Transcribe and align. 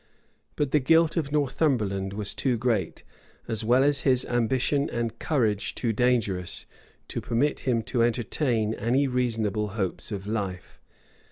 But 0.55 0.71
the 0.71 0.79
guilt 0.79 1.15
of 1.15 1.31
Northumberland 1.31 2.13
was 2.13 2.33
too 2.33 2.57
great, 2.57 3.03
as 3.47 3.63
well 3.63 3.83
as 3.83 4.01
his 4.01 4.25
ambition 4.25 4.89
and 4.89 5.19
courage 5.19 5.75
too 5.75 5.93
dangerous, 5.93 6.65
to 7.09 7.21
permit 7.21 7.59
him 7.69 7.83
to 7.83 8.01
entertain 8.01 8.73
any 8.73 9.05
reasonable 9.05 9.73
hopes 9.77 10.11
of 10.11 10.25
life. 10.25 10.81